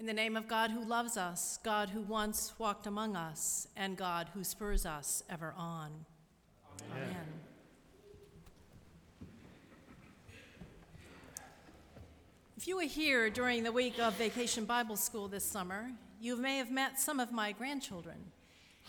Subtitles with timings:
[0.00, 3.98] In the name of God who loves us, God who once walked among us, and
[3.98, 5.90] God who spurs us ever on.
[6.90, 7.08] Amen.
[7.08, 7.26] Amen.
[12.56, 16.56] If you were here during the week of Vacation Bible School this summer, you may
[16.56, 18.16] have met some of my grandchildren,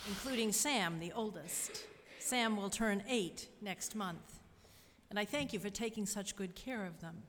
[0.07, 1.84] including Sam, the oldest.
[2.20, 4.40] Sam will turn eight next month,
[5.09, 7.23] and I thank you for taking such good care of them.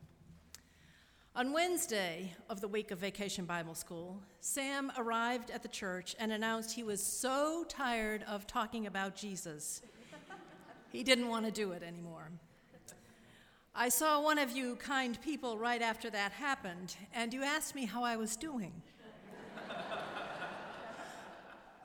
[1.34, 6.30] On Wednesday of the week of Vacation Bible School, Sam arrived at the church and
[6.30, 9.80] announced he was so tired of talking about Jesus.
[10.92, 12.28] he didn't want to do it anymore.
[13.74, 17.86] I saw one of you kind people right after that happened, and you asked me
[17.86, 18.82] how I was doing.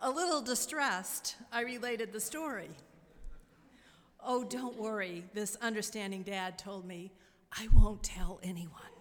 [0.01, 2.71] A little distressed, I related the story.
[4.21, 7.13] Oh, don't worry, this understanding dad told me,
[7.57, 8.96] I won't tell anyone.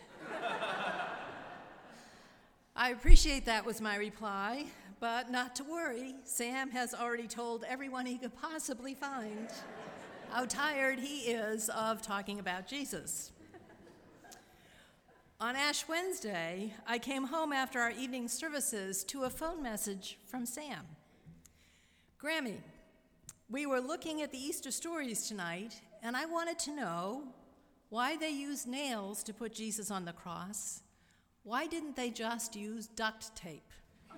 [2.75, 4.67] I appreciate that, was my reply,
[5.01, 6.15] but not to worry.
[6.25, 9.49] Sam has already told everyone he could possibly find
[10.31, 13.33] how tired he is of talking about Jesus.
[15.41, 20.47] On Ash Wednesday, I came home after our evening services to a phone message from
[20.47, 20.87] Sam.
[22.23, 22.59] Grammy,
[23.51, 27.23] we were looking at the Easter stories tonight, and I wanted to know
[27.89, 30.83] why they used nails to put Jesus on the cross
[31.47, 33.71] why didn't they just use duct tape?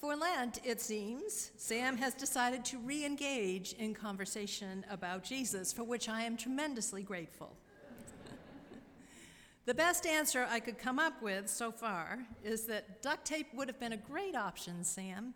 [0.00, 5.82] For Lent, it seems, Sam has decided to re engage in conversation about Jesus, for
[5.82, 7.56] which I am tremendously grateful.
[9.66, 13.66] the best answer I could come up with so far is that duct tape would
[13.66, 15.34] have been a great option, Sam,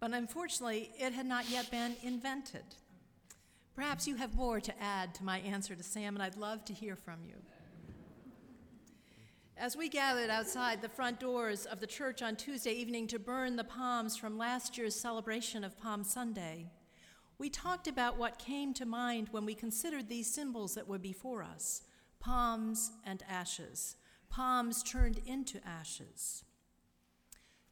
[0.00, 2.64] but unfortunately, it had not yet been invented.
[3.76, 6.72] Perhaps you have more to add to my answer to Sam, and I'd love to
[6.72, 7.34] hear from you.
[9.58, 13.56] As we gathered outside the front doors of the church on Tuesday evening to burn
[13.56, 16.70] the palms from last year's celebration of Palm Sunday,
[17.38, 21.42] we talked about what came to mind when we considered these symbols that were before
[21.42, 21.82] us
[22.18, 23.96] palms and ashes,
[24.30, 26.44] palms turned into ashes.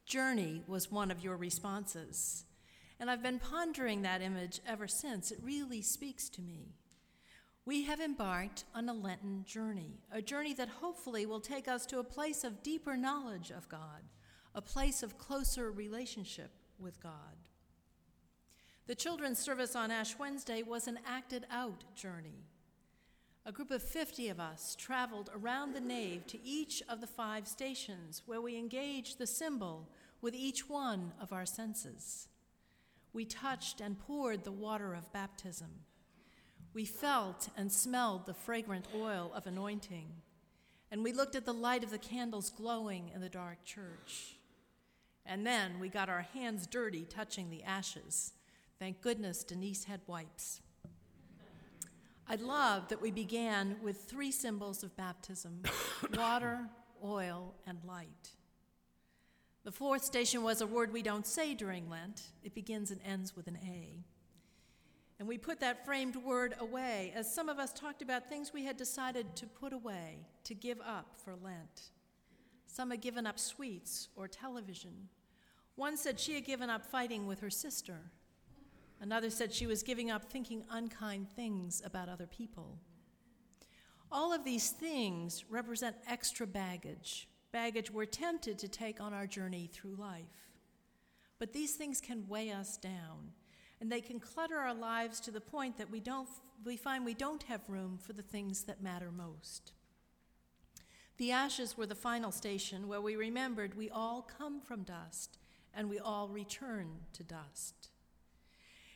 [0.05, 2.45] Journey was one of your responses,
[2.99, 5.31] and I've been pondering that image ever since.
[5.31, 6.75] It really speaks to me
[7.65, 11.97] we have embarked on a Lenten journey, a journey that hopefully will take us to
[11.97, 14.03] a place of deeper knowledge of God,
[14.53, 17.11] a place of closer relationship with God.
[18.85, 22.45] The children's service on Ash Wednesday was an acted out journey.
[23.47, 27.47] A group of 50 of us traveled around the nave to each of the five
[27.47, 29.89] stations where we engaged the symbol
[30.21, 32.27] with each one of our senses.
[33.15, 35.69] We touched and poured the water of baptism.
[36.73, 40.07] We felt and smelled the fragrant oil of anointing,
[40.91, 44.35] and we looked at the light of the candles glowing in the dark church.
[45.25, 48.33] And then we got our hands dirty touching the ashes.
[48.79, 50.59] Thank goodness Denise had wipes.
[52.27, 55.61] I love that we began with three symbols of baptism
[56.17, 56.67] water,
[57.01, 58.31] oil, and light.
[59.65, 63.35] The fourth station was a word we don't say during Lent, it begins and ends
[63.35, 63.97] with an A.
[65.17, 68.63] And we put that framed word away, as some of us talked about things we
[68.63, 71.89] had decided to put away, to give up for Lent.
[72.67, 75.09] Some had given up sweets or television.
[75.75, 78.11] One said she had given up fighting with her sister.
[79.01, 82.77] Another said she was giving up thinking unkind things about other people.
[84.11, 89.69] All of these things represent extra baggage, baggage we're tempted to take on our journey
[89.71, 90.51] through life.
[91.39, 93.31] But these things can weigh us down
[93.79, 96.27] and they can clutter our lives to the point that we, don't,
[96.65, 99.71] we find we don't have room for the things that matter most.
[101.15, 105.37] The ashes were the final station where we remembered we all come from dust
[105.73, 107.87] and we all return to dust.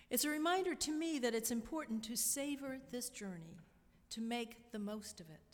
[0.09, 3.61] It's a reminder to me that it's important to savor this journey,
[4.09, 5.48] to make the most of it.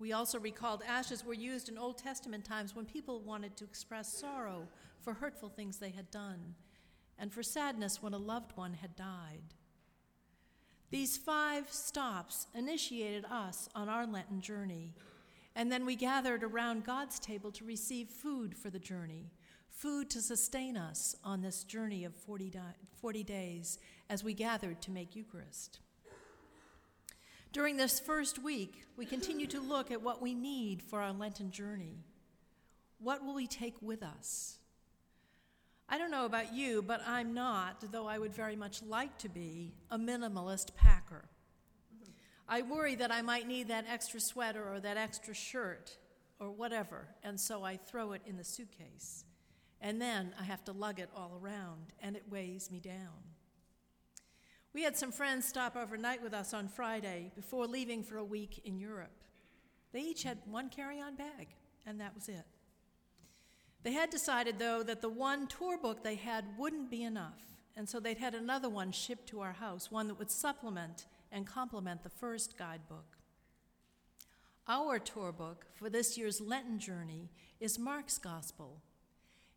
[0.00, 4.18] We also recalled ashes were used in Old Testament times when people wanted to express
[4.18, 4.66] sorrow
[5.02, 6.54] for hurtful things they had done
[7.18, 9.54] and for sadness when a loved one had died.
[10.88, 14.94] These five stops initiated us on our Lenten journey,
[15.54, 19.30] and then we gathered around God's table to receive food for the journey,
[19.68, 24.80] food to sustain us on this journey of 40, di- 40 days as we gathered
[24.80, 25.80] to make Eucharist.
[27.52, 31.50] During this first week, we continue to look at what we need for our Lenten
[31.50, 32.04] journey.
[33.00, 34.58] What will we take with us?
[35.88, 39.28] I don't know about you, but I'm not, though I would very much like to
[39.28, 41.24] be, a minimalist packer.
[42.48, 45.96] I worry that I might need that extra sweater or that extra shirt,
[46.38, 49.24] or whatever, and so I throw it in the suitcase.
[49.80, 53.24] And then I have to lug it all around, and it weighs me down.
[54.72, 58.60] We had some friends stop overnight with us on Friday before leaving for a week
[58.64, 59.10] in Europe.
[59.92, 61.48] They each had one carry on bag,
[61.84, 62.44] and that was it.
[63.82, 67.40] They had decided, though, that the one tour book they had wouldn't be enough,
[67.76, 71.46] and so they'd had another one shipped to our house, one that would supplement and
[71.46, 73.16] complement the first guidebook.
[74.68, 78.82] Our tour book for this year's Lenten journey is Mark's Gospel.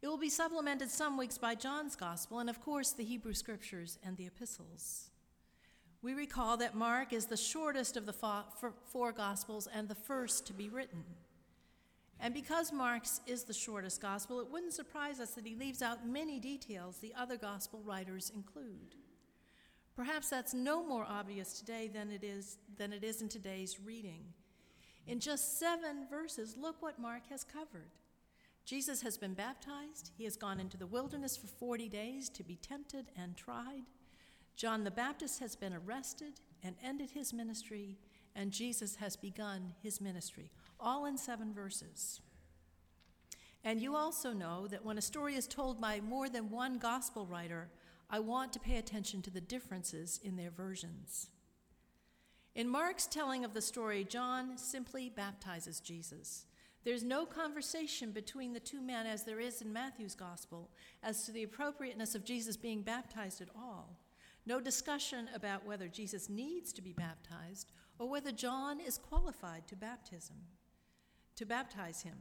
[0.03, 3.97] It will be supplemented some weeks by John's Gospel and, of course, the Hebrew Scriptures
[4.03, 5.11] and the epistles.
[6.01, 8.11] We recall that Mark is the shortest of the
[8.91, 11.05] four Gospels and the first to be written.
[12.19, 16.05] And because Mark's is the shortest gospel, it wouldn't surprise us that he leaves out
[16.05, 18.95] many details the other gospel writers include.
[19.95, 24.25] Perhaps that's no more obvious today than it is, than it is in today's reading.
[25.07, 27.91] In just seven verses, look what Mark has covered.
[28.65, 32.55] Jesus has been baptized, he has gone into the wilderness for 40 days to be
[32.55, 33.83] tempted and tried.
[34.55, 37.97] John the Baptist has been arrested and ended his ministry,
[38.35, 42.21] and Jesus has begun his ministry all in seven verses.
[43.63, 47.25] And you also know that when a story is told by more than one gospel
[47.25, 47.69] writer,
[48.09, 51.29] I want to pay attention to the differences in their versions.
[52.55, 56.45] In Mark's telling of the story, John simply baptizes Jesus.
[56.83, 60.69] There's no conversation between the two men as there is in Matthew's gospel
[61.01, 63.97] as to the appropriateness of Jesus being baptized at all.
[64.45, 69.75] No discussion about whether Jesus needs to be baptized or whether John is qualified to
[69.75, 70.35] baptism
[71.35, 72.17] to baptize him.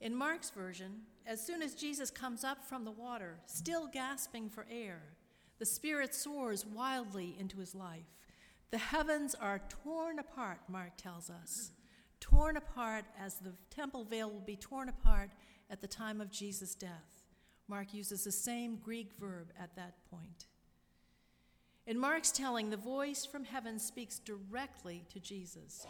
[0.00, 4.66] In Mark's version, as soon as Jesus comes up from the water, still gasping for
[4.70, 5.00] air,
[5.58, 8.14] the Spirit soars wildly into his life.
[8.70, 11.70] The heavens are torn apart, Mark tells us.
[12.20, 15.30] Torn apart as the temple veil will be torn apart
[15.70, 17.24] at the time of Jesus' death.
[17.68, 20.46] Mark uses the same Greek verb at that point.
[21.86, 25.86] In Mark's telling, the voice from heaven speaks directly to Jesus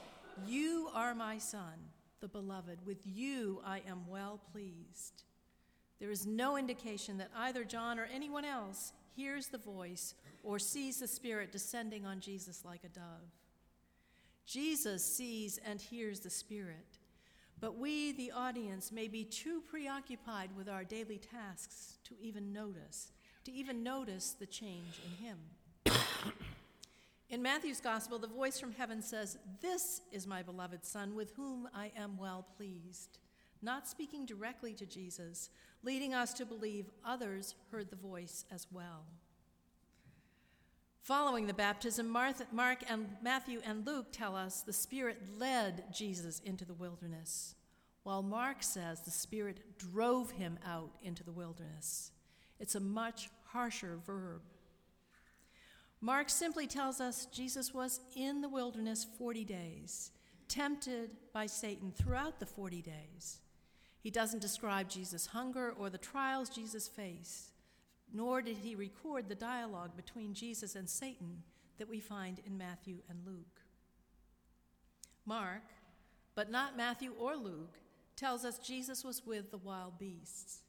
[0.47, 1.91] You are my son
[2.21, 2.79] the beloved.
[2.85, 5.25] With you I am well pleased.
[6.01, 11.01] There is no indication that either John or anyone else hears the voice or sees
[11.01, 13.33] the Spirit descending on Jesus like a dove.
[14.47, 16.99] Jesus sees and hears the Spirit,
[17.61, 23.13] but we, the audience, may be too preoccupied with our daily tasks to even notice,
[23.45, 25.39] to even notice the change in Him.
[27.29, 31.69] In Matthew's gospel, the voice from heaven says, This is my beloved Son, with whom
[31.75, 33.19] I am well pleased.
[33.63, 35.51] Not speaking directly to Jesus,
[35.83, 39.07] leading us to believe others heard the voice as well.
[41.07, 46.65] Following the baptism, Mark and Matthew and Luke tell us the Spirit led Jesus into
[46.65, 47.55] the wilderness,
[48.03, 52.11] while Mark says the Spirit drove him out into the wilderness.
[52.59, 54.43] It's a much harsher verb.
[56.01, 60.11] Mark simply tells us Jesus was in the wilderness 40 days,
[60.49, 63.39] tempted by Satan throughout the 40 days.
[64.01, 67.53] He doesn't describe Jesus' hunger or the trials Jesus faced,
[68.13, 71.43] nor did he record the dialogue between Jesus and Satan
[71.79, 73.61] that we find in Matthew and Luke.
[75.25, 75.63] Mark,
[76.35, 77.79] but not Matthew or Luke,
[78.15, 80.61] tells us Jesus was with the wild beasts.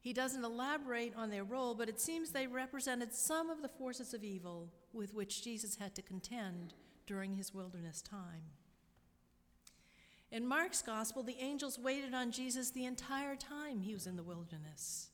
[0.00, 4.14] He doesn't elaborate on their role, but it seems they represented some of the forces
[4.14, 6.72] of evil with which Jesus had to contend
[7.06, 8.44] during his wilderness time.
[10.30, 14.22] In Mark's gospel, the angels waited on Jesus the entire time he was in the
[14.22, 15.09] wilderness.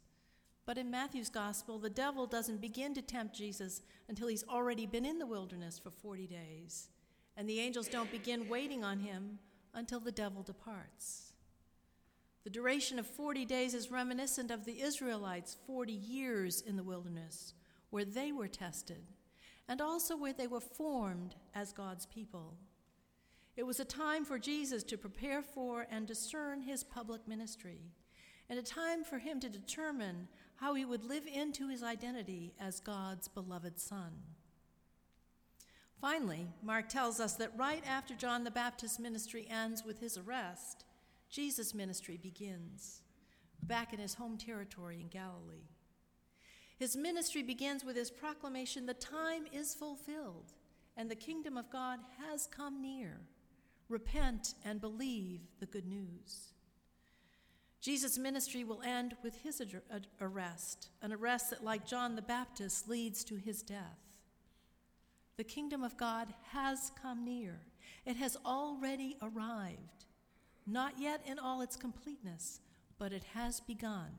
[0.67, 5.07] But in Matthew's gospel, the devil doesn't begin to tempt Jesus until he's already been
[5.07, 6.89] in the wilderness for 40 days.
[7.37, 9.39] And the angels don't begin waiting on him
[9.73, 11.33] until the devil departs.
[12.43, 17.55] The duration of 40 days is reminiscent of the Israelites' 40 years in the wilderness,
[17.91, 19.13] where they were tested,
[19.69, 22.55] and also where they were formed as God's people.
[23.57, 27.81] It was a time for Jesus to prepare for and discern his public ministry,
[28.49, 32.81] and a time for him to determine how he would live into his identity as
[32.81, 34.13] God's beloved Son.
[36.01, 40.85] Finally, Mark tells us that right after John the Baptist's ministry ends with his arrest,
[41.31, 43.03] Jesus' ministry begins
[43.63, 45.69] back in his home territory in Galilee.
[46.79, 50.53] His ministry begins with his proclamation the time is fulfilled
[50.97, 51.99] and the kingdom of God
[52.31, 53.21] has come near.
[53.89, 56.53] Repent and believe the good news.
[57.87, 59.63] Jesus' ministry will end with his
[60.21, 64.01] arrest, an arrest that, like John the Baptist, leads to his death.
[65.37, 67.61] The kingdom of God has come near,
[68.05, 70.05] it has already arrived.
[70.67, 72.61] not yet in all its completeness,
[72.99, 74.11] but it has begun.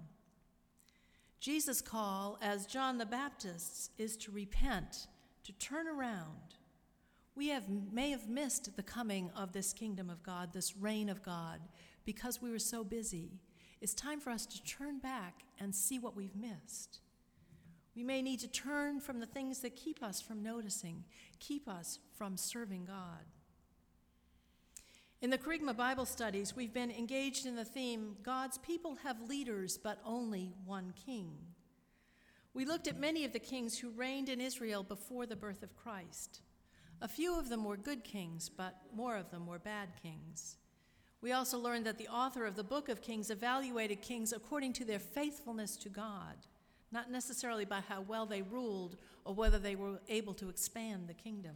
[1.40, 5.08] Jesus' call, as John the Baptist's, is to repent,
[5.44, 6.56] to turn around.
[7.36, 11.22] We have, may have missed the coming of this kingdom of God, this reign of
[11.22, 11.60] God,
[12.06, 13.40] because we were so busy.
[13.80, 17.00] It's time for us to turn back and see what we've missed.
[17.96, 21.04] We may need to turn from the things that keep us from noticing,
[21.40, 23.26] keep us from serving God.
[25.20, 29.78] In the Kerygma Bible studies, we've been engaged in the theme God's people have leaders,
[29.78, 31.32] but only one king.
[32.54, 35.76] We looked at many of the kings who reigned in Israel before the birth of
[35.76, 36.42] Christ.
[37.02, 40.58] A few of them were good kings, but more of them were bad kings.
[41.22, 44.86] We also learned that the author of the book of Kings evaluated kings according to
[44.86, 46.36] their faithfulness to God,
[46.92, 51.14] not necessarily by how well they ruled or whether they were able to expand the
[51.14, 51.56] kingdom.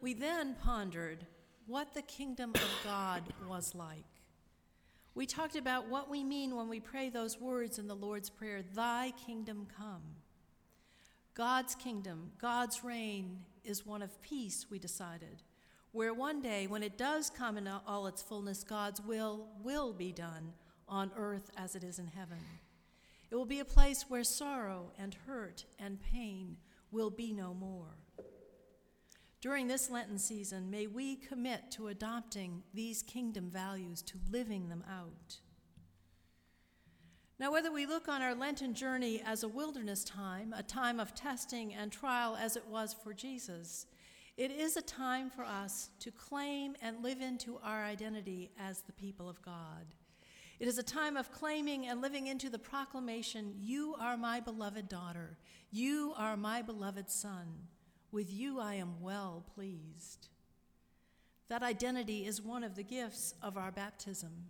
[0.00, 1.26] We then pondered
[1.66, 4.04] what the kingdom of God was like.
[5.14, 8.62] We talked about what we mean when we pray those words in the Lord's Prayer
[8.62, 10.02] Thy kingdom come.
[11.34, 15.42] God's kingdom, God's reign, is one of peace, we decided,
[15.92, 20.12] where one day, when it does come in all its fullness, God's will will be
[20.12, 20.52] done
[20.88, 22.38] on earth as it is in heaven.
[23.30, 26.56] It will be a place where sorrow and hurt and pain
[26.90, 27.96] will be no more.
[29.40, 34.84] During this Lenten season, may we commit to adopting these kingdom values, to living them
[34.90, 35.38] out.
[37.38, 41.14] Now, whether we look on our Lenten journey as a wilderness time, a time of
[41.14, 43.86] testing and trial as it was for Jesus,
[44.36, 48.92] it is a time for us to claim and live into our identity as the
[48.92, 49.94] people of God.
[50.58, 54.88] It is a time of claiming and living into the proclamation You are my beloved
[54.88, 55.38] daughter,
[55.70, 57.68] you are my beloved son.
[58.12, 60.28] With you I am well pleased.
[61.48, 64.46] That identity is one of the gifts of our baptism.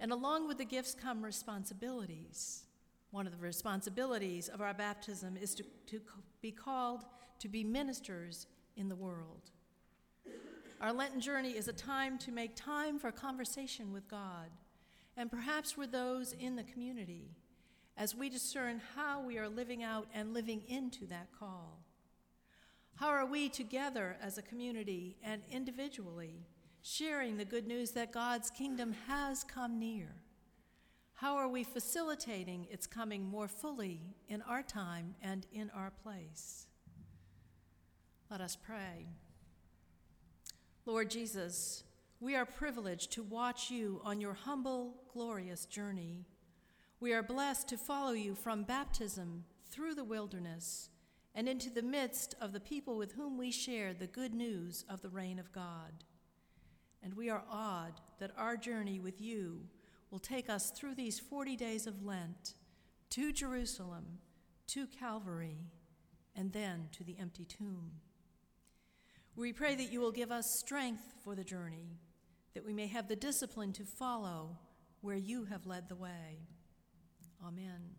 [0.00, 2.64] And along with the gifts come responsibilities.
[3.10, 6.00] One of the responsibilities of our baptism is to, to
[6.42, 7.04] be called
[7.40, 9.50] to be ministers in the world.
[10.80, 14.50] Our Lenten journey is a time to make time for conversation with God
[15.16, 17.30] and perhaps with those in the community
[17.96, 21.84] as we discern how we are living out and living into that call.
[22.96, 26.46] How are we together as a community and individually
[26.82, 30.08] sharing the good news that God's kingdom has come near?
[31.14, 36.66] How are we facilitating its coming more fully in our time and in our place?
[38.30, 39.08] Let us pray.
[40.86, 41.84] Lord Jesus,
[42.20, 46.24] we are privileged to watch you on your humble, glorious journey.
[47.00, 50.88] We are blessed to follow you from baptism through the wilderness
[51.34, 55.02] and into the midst of the people with whom we share the good news of
[55.02, 56.04] the reign of God.
[57.02, 59.60] And we are awed that our journey with you
[60.10, 62.54] will take us through these 40 days of Lent
[63.10, 64.18] to Jerusalem,
[64.68, 65.58] to Calvary,
[66.34, 67.92] and then to the empty tomb.
[69.36, 71.98] We pray that you will give us strength for the journey,
[72.54, 74.56] that we may have the discipline to follow
[75.00, 76.38] where you have led the way.
[77.44, 77.96] Amen.